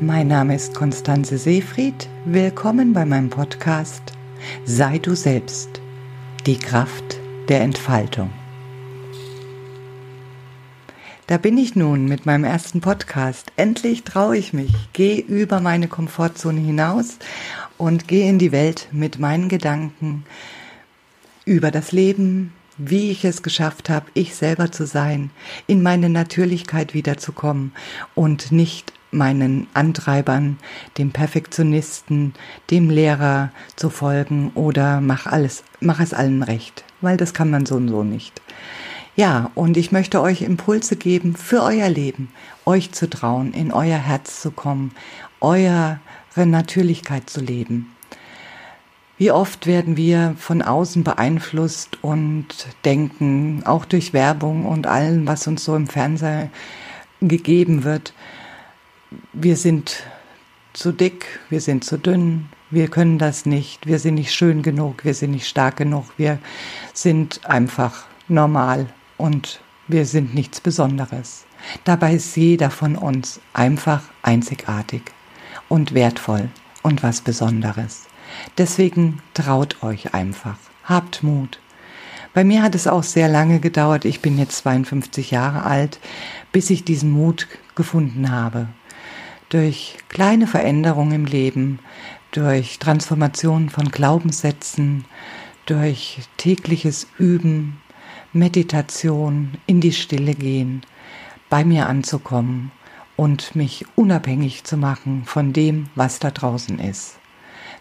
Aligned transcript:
Mein 0.00 0.28
Name 0.28 0.54
ist 0.54 0.74
Konstanze 0.74 1.38
Seefried. 1.38 2.10
Willkommen 2.26 2.92
bei 2.92 3.06
meinem 3.06 3.30
Podcast 3.30 4.12
Sei 4.66 4.98
du 4.98 5.14
selbst, 5.14 5.80
die 6.44 6.58
Kraft 6.58 7.18
der 7.48 7.62
Entfaltung. 7.62 8.30
Da 11.26 11.38
bin 11.38 11.56
ich 11.56 11.76
nun 11.76 12.04
mit 12.04 12.26
meinem 12.26 12.44
ersten 12.44 12.82
Podcast. 12.82 13.50
Endlich 13.56 14.04
traue 14.04 14.36
ich 14.36 14.52
mich, 14.52 14.74
gehe 14.92 15.20
über 15.20 15.60
meine 15.60 15.88
Komfortzone 15.88 16.60
hinaus 16.60 17.16
und 17.78 18.06
gehe 18.06 18.28
in 18.28 18.38
die 18.38 18.52
Welt 18.52 18.88
mit 18.92 19.18
meinen 19.18 19.48
Gedanken 19.48 20.26
über 21.46 21.70
das 21.70 21.92
Leben, 21.92 22.52
wie 22.76 23.10
ich 23.10 23.24
es 23.24 23.42
geschafft 23.42 23.88
habe, 23.88 24.10
ich 24.12 24.34
selber 24.34 24.70
zu 24.70 24.84
sein, 24.84 25.30
in 25.66 25.82
meine 25.82 26.10
Natürlichkeit 26.10 26.92
wiederzukommen 26.92 27.72
und 28.14 28.52
nicht 28.52 28.92
meinen 29.16 29.66
Antreibern, 29.74 30.58
dem 30.98 31.10
Perfektionisten, 31.10 32.34
dem 32.70 32.90
Lehrer 32.90 33.50
zu 33.74 33.90
folgen 33.90 34.52
oder 34.54 35.00
mach 35.00 35.26
alles, 35.26 35.64
mach 35.80 35.98
es 35.98 36.14
allen 36.14 36.42
recht, 36.42 36.84
weil 37.00 37.16
das 37.16 37.34
kann 37.34 37.50
man 37.50 37.66
so 37.66 37.76
und 37.76 37.88
so 37.88 38.04
nicht. 38.04 38.40
Ja, 39.16 39.50
und 39.54 39.78
ich 39.78 39.92
möchte 39.92 40.20
euch 40.20 40.42
Impulse 40.42 40.94
geben 40.96 41.34
für 41.34 41.62
euer 41.62 41.88
Leben, 41.88 42.28
euch 42.66 42.92
zu 42.92 43.08
trauen, 43.08 43.54
in 43.54 43.72
euer 43.72 43.98
Herz 43.98 44.42
zu 44.42 44.50
kommen, 44.50 44.92
eure 45.40 45.98
Natürlichkeit 46.36 47.30
zu 47.30 47.40
leben. 47.40 47.96
Wie 49.18 49.30
oft 49.30 49.66
werden 49.66 49.96
wir 49.96 50.34
von 50.38 50.60
außen 50.60 51.02
beeinflusst 51.02 52.02
und 52.02 52.48
denken, 52.84 53.62
auch 53.64 53.86
durch 53.86 54.12
Werbung 54.12 54.66
und 54.66 54.86
allem, 54.86 55.26
was 55.26 55.46
uns 55.46 55.64
so 55.64 55.74
im 55.74 55.86
Fernsehen 55.86 56.50
gegeben 57.22 57.84
wird, 57.84 58.12
wir 59.32 59.56
sind 59.56 60.02
zu 60.72 60.92
dick, 60.92 61.40
wir 61.48 61.60
sind 61.60 61.84
zu 61.84 61.98
dünn, 61.98 62.48
wir 62.70 62.88
können 62.88 63.18
das 63.18 63.46
nicht, 63.46 63.86
wir 63.86 63.98
sind 63.98 64.16
nicht 64.16 64.34
schön 64.34 64.62
genug, 64.62 65.04
wir 65.04 65.14
sind 65.14 65.30
nicht 65.30 65.48
stark 65.48 65.76
genug, 65.76 66.04
wir 66.16 66.38
sind 66.92 67.40
einfach 67.44 68.04
normal 68.28 68.86
und 69.16 69.60
wir 69.88 70.04
sind 70.04 70.34
nichts 70.34 70.60
Besonderes. 70.60 71.46
Dabei 71.84 72.14
ist 72.14 72.36
jeder 72.36 72.70
von 72.70 72.96
uns 72.96 73.40
einfach 73.52 74.02
einzigartig 74.22 75.02
und 75.68 75.94
wertvoll 75.94 76.48
und 76.82 77.02
was 77.02 77.20
Besonderes. 77.20 78.04
Deswegen 78.58 79.22
traut 79.34 79.82
euch 79.82 80.12
einfach, 80.14 80.58
habt 80.84 81.22
Mut. 81.22 81.60
Bei 82.34 82.44
mir 82.44 82.62
hat 82.62 82.74
es 82.74 82.86
auch 82.86 83.04
sehr 83.04 83.28
lange 83.28 83.60
gedauert, 83.60 84.04
ich 84.04 84.20
bin 84.20 84.36
jetzt 84.38 84.58
52 84.58 85.30
Jahre 85.30 85.62
alt, 85.62 86.00
bis 86.52 86.68
ich 86.68 86.84
diesen 86.84 87.10
Mut 87.12 87.48
gefunden 87.74 88.30
habe 88.30 88.68
durch 89.48 89.98
kleine 90.08 90.46
Veränderungen 90.46 91.12
im 91.12 91.24
Leben, 91.24 91.78
durch 92.32 92.78
Transformation 92.78 93.70
von 93.70 93.90
Glaubenssätzen, 93.90 95.04
durch 95.66 96.20
tägliches 96.36 97.06
Üben, 97.18 97.80
Meditation, 98.32 99.52
in 99.66 99.80
die 99.80 99.92
Stille 99.92 100.34
gehen, 100.34 100.82
bei 101.48 101.64
mir 101.64 101.88
anzukommen 101.88 102.70
und 103.16 103.56
mich 103.56 103.86
unabhängig 103.94 104.64
zu 104.64 104.76
machen 104.76 105.22
von 105.24 105.52
dem, 105.52 105.86
was 105.94 106.18
da 106.18 106.30
draußen 106.30 106.78
ist. 106.78 107.18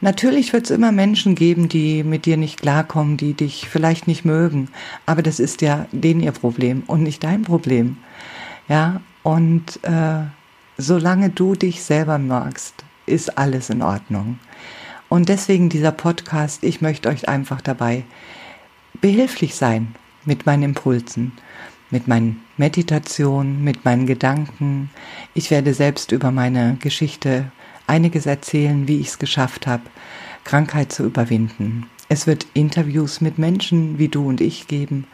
Natürlich 0.00 0.52
wird 0.52 0.64
es 0.64 0.70
immer 0.70 0.92
Menschen 0.92 1.34
geben, 1.34 1.68
die 1.68 2.04
mit 2.04 2.26
dir 2.26 2.36
nicht 2.36 2.60
klarkommen, 2.60 3.16
die 3.16 3.34
dich 3.34 3.68
vielleicht 3.68 4.06
nicht 4.06 4.24
mögen, 4.24 4.68
aber 5.06 5.22
das 5.22 5.40
ist 5.40 5.62
ja 5.62 5.86
denen 5.92 6.20
ihr 6.20 6.32
Problem 6.32 6.82
und 6.86 7.02
nicht 7.02 7.24
dein 7.24 7.42
Problem. 7.42 7.96
Ja, 8.68 9.00
und 9.22 9.80
äh, 9.82 10.24
solange 10.76 11.30
du 11.30 11.54
dich 11.54 11.82
selber 11.82 12.18
magst, 12.18 12.84
ist 13.06 13.38
alles 13.38 13.70
in 13.70 13.82
Ordnung. 13.82 14.38
Und 15.08 15.28
deswegen 15.28 15.68
dieser 15.68 15.92
Podcast, 15.92 16.64
ich 16.64 16.80
möchte 16.80 17.08
euch 17.08 17.28
einfach 17.28 17.60
dabei 17.60 18.04
behilflich 19.00 19.54
sein 19.54 19.94
mit 20.24 20.46
meinen 20.46 20.62
Impulsen, 20.62 21.32
mit 21.90 22.08
meinen 22.08 22.42
Meditationen, 22.56 23.62
mit 23.62 23.84
meinen 23.84 24.06
Gedanken. 24.06 24.90
Ich 25.34 25.50
werde 25.50 25.74
selbst 25.74 26.12
über 26.12 26.30
meine 26.30 26.76
Geschichte 26.80 27.52
einiges 27.86 28.26
erzählen, 28.26 28.88
wie 28.88 29.00
ich 29.00 29.08
es 29.08 29.18
geschafft 29.18 29.66
habe, 29.66 29.84
Krankheit 30.44 30.92
zu 30.92 31.04
überwinden. 31.04 31.86
Es 32.08 32.26
wird 32.26 32.46
Interviews 32.54 33.20
mit 33.20 33.38
Menschen 33.38 33.98
wie 33.98 34.08
du 34.08 34.28
und 34.28 34.40
ich 34.40 34.66
geben, 34.66 35.06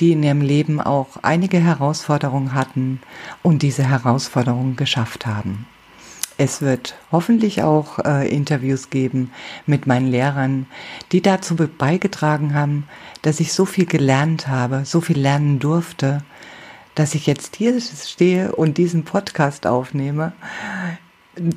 die 0.00 0.12
in 0.12 0.22
ihrem 0.22 0.42
Leben 0.42 0.80
auch 0.80 1.16
einige 1.22 1.58
Herausforderungen 1.58 2.54
hatten 2.54 3.00
und 3.42 3.62
diese 3.62 3.88
Herausforderungen 3.88 4.76
geschafft 4.76 5.26
haben. 5.26 5.66
Es 6.38 6.60
wird 6.60 6.96
hoffentlich 7.10 7.62
auch 7.62 7.98
äh, 8.00 8.28
Interviews 8.28 8.90
geben 8.90 9.30
mit 9.64 9.86
meinen 9.86 10.06
Lehrern, 10.06 10.66
die 11.12 11.22
dazu 11.22 11.56
beigetragen 11.56 12.54
haben, 12.54 12.86
dass 13.22 13.40
ich 13.40 13.54
so 13.54 13.64
viel 13.64 13.86
gelernt 13.86 14.46
habe, 14.46 14.84
so 14.84 15.00
viel 15.00 15.18
lernen 15.18 15.58
durfte, 15.58 16.22
dass 16.94 17.14
ich 17.14 17.26
jetzt 17.26 17.56
hier 17.56 17.80
stehe 17.80 18.54
und 18.54 18.76
diesen 18.76 19.04
Podcast 19.04 19.66
aufnehme, 19.66 20.32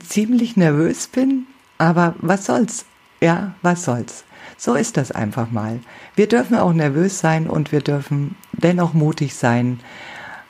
ziemlich 0.07 0.55
nervös 0.55 1.07
bin, 1.07 1.45
aber 1.77 2.15
was 2.19 2.45
soll's? 2.45 2.85
Ja, 3.21 3.55
was 3.61 3.83
soll's? 3.83 4.23
So 4.61 4.75
ist 4.75 4.97
das 4.97 5.13
einfach 5.13 5.51
mal. 5.51 5.79
Wir 6.17 6.27
dürfen 6.27 6.57
auch 6.57 6.73
nervös 6.73 7.19
sein 7.19 7.49
und 7.49 7.71
wir 7.71 7.79
dürfen 7.79 8.35
dennoch 8.51 8.93
mutig 8.93 9.33
sein, 9.35 9.79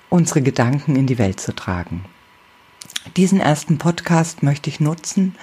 unsere 0.09 0.41
Gedanken 0.41 0.95
in 0.95 1.05
die 1.05 1.19
Welt 1.19 1.39
zu 1.39 1.53
tragen. 1.53 2.03
Diesen 3.17 3.39
ersten 3.39 3.77
Podcast 3.77 4.41
möchte 4.41 4.67
ich 4.71 4.79
nutzen, 4.79 5.35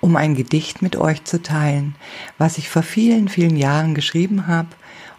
um 0.00 0.16
ein 0.16 0.34
Gedicht 0.34 0.80
mit 0.80 0.96
euch 0.96 1.24
zu 1.24 1.42
teilen, 1.42 1.96
was 2.38 2.56
ich 2.56 2.70
vor 2.70 2.82
vielen, 2.82 3.28
vielen 3.28 3.58
Jahren 3.58 3.94
geschrieben 3.94 4.46
habe 4.46 4.68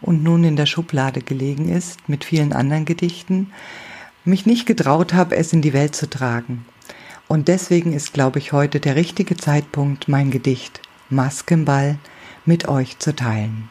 und 0.01 0.23
nun 0.23 0.43
in 0.43 0.55
der 0.55 0.65
Schublade 0.65 1.21
gelegen 1.21 1.69
ist 1.69 2.09
mit 2.09 2.23
vielen 2.23 2.53
anderen 2.53 2.85
Gedichten, 2.85 3.51
mich 4.23 4.47
nicht 4.47 4.65
getraut 4.65 5.13
habe, 5.13 5.35
es 5.35 5.53
in 5.53 5.61
die 5.61 5.73
Welt 5.73 5.95
zu 5.95 6.09
tragen. 6.09 6.65
Und 7.27 7.49
deswegen 7.49 7.93
ist, 7.93 8.13
glaube 8.13 8.39
ich, 8.39 8.51
heute 8.51 8.79
der 8.79 8.95
richtige 8.95 9.37
Zeitpunkt, 9.37 10.07
mein 10.07 10.31
Gedicht 10.31 10.81
Maskenball 11.11 11.99
mit 12.45 12.67
euch 12.67 12.99
zu 12.99 13.15
teilen. 13.15 13.69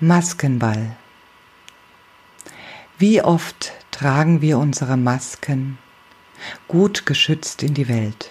Maskenball. 0.00 0.96
Wie 2.98 3.22
oft 3.22 3.72
tragen 3.90 4.40
wir 4.40 4.58
unsere 4.58 4.96
Masken 4.96 5.78
gut 6.66 7.06
geschützt 7.06 7.62
in 7.62 7.74
die 7.74 7.88
Welt. 7.88 8.30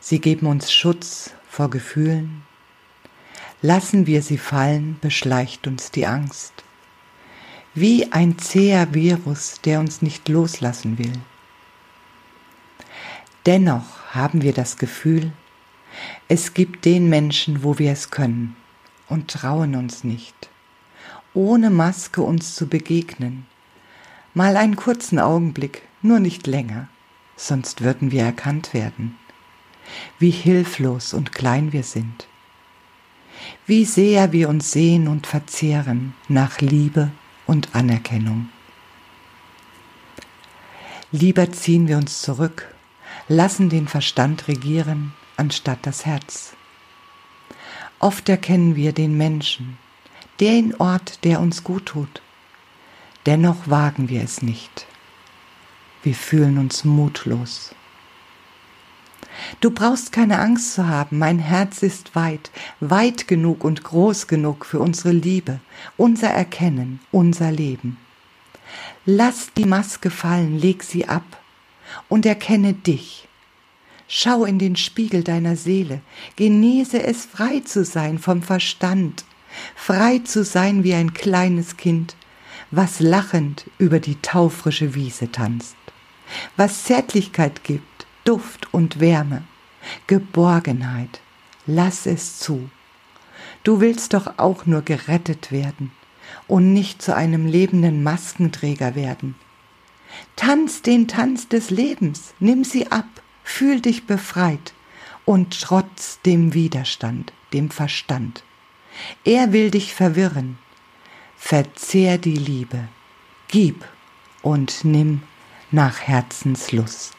Sie 0.00 0.20
geben 0.20 0.46
uns 0.46 0.72
Schutz 0.72 1.32
vor 1.48 1.70
Gefühlen. 1.70 2.42
Lassen 3.62 4.06
wir 4.06 4.22
sie 4.22 4.38
fallen, 4.38 4.98
beschleicht 5.00 5.66
uns 5.66 5.90
die 5.90 6.06
Angst. 6.06 6.52
Wie 7.74 8.12
ein 8.12 8.38
zäher 8.38 8.94
Virus, 8.94 9.60
der 9.64 9.80
uns 9.80 10.02
nicht 10.02 10.28
loslassen 10.28 10.98
will. 10.98 11.12
Dennoch 13.44 13.84
haben 14.12 14.42
wir 14.42 14.52
das 14.52 14.76
Gefühl, 14.76 15.32
es 16.28 16.54
gibt 16.54 16.84
den 16.84 17.08
Menschen, 17.08 17.62
wo 17.62 17.78
wir 17.78 17.92
es 17.92 18.10
können 18.10 18.56
und 19.08 19.30
trauen 19.30 19.76
uns 19.76 20.04
nicht, 20.04 20.50
ohne 21.34 21.70
Maske 21.70 22.22
uns 22.22 22.54
zu 22.54 22.66
begegnen. 22.66 23.46
Mal 24.34 24.56
einen 24.56 24.76
kurzen 24.76 25.18
Augenblick, 25.18 25.82
nur 26.02 26.20
nicht 26.20 26.46
länger, 26.46 26.88
sonst 27.36 27.82
würden 27.82 28.10
wir 28.10 28.22
erkannt 28.22 28.74
werden. 28.74 29.16
Wie 30.18 30.30
hilflos 30.30 31.14
und 31.14 31.32
klein 31.32 31.72
wir 31.72 31.84
sind. 31.84 32.26
Wie 33.66 33.84
sehr 33.84 34.32
wir 34.32 34.48
uns 34.48 34.72
sehen 34.72 35.06
und 35.08 35.26
verzehren 35.26 36.14
nach 36.28 36.60
Liebe 36.60 37.10
und 37.46 37.74
Anerkennung. 37.74 38.48
Lieber 41.12 41.52
ziehen 41.52 41.86
wir 41.86 41.98
uns 41.98 42.20
zurück, 42.20 42.74
lassen 43.28 43.68
den 43.68 43.86
Verstand 43.86 44.48
regieren 44.48 45.12
anstatt 45.36 45.78
das 45.82 46.06
Herz. 46.06 46.54
Oft 47.98 48.28
erkennen 48.28 48.76
wir 48.76 48.92
den 48.92 49.16
Menschen, 49.16 49.78
den 50.40 50.74
Ort, 50.76 51.24
der 51.24 51.40
uns 51.40 51.64
gut 51.64 51.86
tut. 51.86 52.22
Dennoch 53.24 53.68
wagen 53.68 54.08
wir 54.08 54.22
es 54.22 54.42
nicht. 54.42 54.86
Wir 56.02 56.14
fühlen 56.14 56.58
uns 56.58 56.84
mutlos. 56.84 57.74
Du 59.60 59.70
brauchst 59.70 60.12
keine 60.12 60.38
Angst 60.38 60.74
zu 60.74 60.86
haben, 60.86 61.18
mein 61.18 61.38
Herz 61.38 61.82
ist 61.82 62.14
weit, 62.14 62.50
weit 62.80 63.28
genug 63.28 63.64
und 63.64 63.82
groß 63.82 64.28
genug 64.28 64.64
für 64.64 64.78
unsere 64.78 65.12
Liebe, 65.12 65.60
unser 65.96 66.30
Erkennen, 66.30 67.00
unser 67.10 67.50
Leben. 67.52 67.98
Lass 69.04 69.52
die 69.56 69.64
Maske 69.64 70.10
fallen, 70.10 70.58
leg 70.58 70.82
sie 70.82 71.08
ab 71.08 71.40
und 72.08 72.26
erkenne 72.26 72.72
dich, 72.74 73.25
Schau 74.08 74.44
in 74.44 74.58
den 74.58 74.76
Spiegel 74.76 75.24
deiner 75.24 75.56
Seele, 75.56 76.00
genieße 76.36 77.02
es 77.02 77.24
frei 77.24 77.60
zu 77.60 77.84
sein 77.84 78.18
vom 78.18 78.42
Verstand, 78.42 79.24
frei 79.74 80.20
zu 80.20 80.44
sein 80.44 80.84
wie 80.84 80.94
ein 80.94 81.12
kleines 81.12 81.76
Kind, 81.76 82.16
was 82.70 83.00
lachend 83.00 83.68
über 83.78 83.98
die 83.98 84.20
taufrische 84.22 84.94
Wiese 84.94 85.30
tanzt, 85.32 85.76
was 86.56 86.84
Zärtlichkeit 86.84 87.64
gibt, 87.64 88.06
Duft 88.24 88.72
und 88.72 89.00
Wärme, 89.00 89.44
Geborgenheit. 90.06 91.20
Lass 91.66 92.06
es 92.06 92.38
zu. 92.38 92.70
Du 93.64 93.80
willst 93.80 94.14
doch 94.14 94.38
auch 94.38 94.66
nur 94.66 94.82
gerettet 94.82 95.50
werden 95.50 95.90
und 96.46 96.72
nicht 96.72 97.02
zu 97.02 97.14
einem 97.14 97.46
lebenden 97.46 98.02
Maskenträger 98.02 98.94
werden. 98.94 99.34
Tanz 100.36 100.82
den 100.82 101.08
Tanz 101.08 101.48
des 101.48 101.70
Lebens, 101.70 102.34
nimm 102.38 102.62
sie 102.62 102.90
ab, 102.90 103.06
fühl 103.46 103.80
dich 103.80 104.06
befreit 104.06 104.74
und 105.24 105.62
trotz 105.62 106.20
dem 106.22 106.52
Widerstand, 106.52 107.32
dem 107.52 107.70
Verstand. 107.70 108.42
Er 109.24 109.52
will 109.52 109.70
dich 109.70 109.94
verwirren. 109.94 110.58
Verzehr 111.38 112.18
die 112.18 112.36
Liebe, 112.36 112.88
gib 113.48 113.84
und 114.42 114.84
nimm 114.84 115.22
nach 115.70 116.00
Herzenslust. 116.00 117.14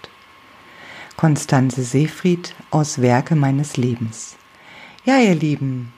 Konstanze 1.16 1.84
Seefried 1.84 2.54
aus 2.72 3.02
Werke 3.02 3.36
meines 3.36 3.78
Lebens. 3.78 4.36
Ja, 5.06 5.18
ihr 5.20 5.36
Lieben, 5.36 5.94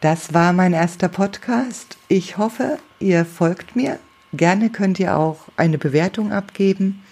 das 0.00 0.32
war 0.32 0.52
mein 0.52 0.72
erster 0.72 1.08
Podcast. 1.08 1.98
Ich 2.08 2.38
hoffe, 2.38 2.78
ihr 3.00 3.24
folgt 3.26 3.76
mir. 3.76 3.98
Gerne 4.32 4.70
könnt 4.70 4.98
ihr 4.98 5.16
auch 5.16 5.40
eine 5.56 5.78
Bewertung 5.78 6.32
abgeben. 6.32 7.04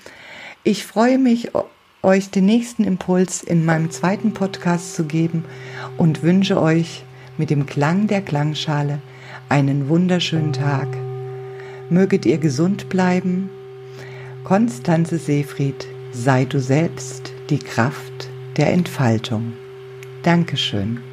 Ich 0.64 0.86
freue 0.86 1.18
mich, 1.18 1.50
euch 2.02 2.30
den 2.30 2.46
nächsten 2.46 2.84
Impuls 2.84 3.42
in 3.42 3.64
meinem 3.64 3.90
zweiten 3.90 4.32
Podcast 4.32 4.94
zu 4.94 5.04
geben 5.04 5.44
und 5.96 6.22
wünsche 6.22 6.60
euch 6.60 7.04
mit 7.36 7.50
dem 7.50 7.66
Klang 7.66 8.06
der 8.06 8.22
Klangschale 8.22 9.00
einen 9.48 9.88
wunderschönen 9.88 10.52
Tag. 10.52 10.88
Möget 11.90 12.24
ihr 12.24 12.38
gesund 12.38 12.88
bleiben. 12.88 13.50
Konstanze 14.44 15.18
Seefried, 15.18 15.86
sei 16.12 16.44
du 16.44 16.60
selbst 16.60 17.32
die 17.50 17.58
Kraft 17.58 18.30
der 18.56 18.72
Entfaltung. 18.72 19.54
Dankeschön. 20.22 21.09